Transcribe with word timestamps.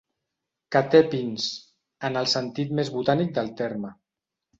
Que 0.75 0.79
té 0.93 1.01
pins, 1.11 1.45
en 2.09 2.17
el 2.21 2.29
sentit 2.31 2.73
més 2.81 2.89
botànic 2.97 3.37
del 3.37 3.53
terme. 3.61 3.93